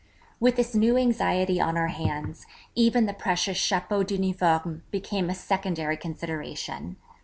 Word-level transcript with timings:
With 0.39 0.55
this 0.55 0.73
new 0.73 0.97
anxiety 0.97 1.61
on 1.61 1.77
our 1.77 1.89
hands, 1.89 2.47
even 2.73 3.05
the 3.05 3.13
precious 3.13 3.55
chapeau 3.57 4.01
d'uniforme 4.01 4.81
became 4.89 5.29
a 5.29 5.35
secondary 5.35 5.95
consideration. 5.95 6.95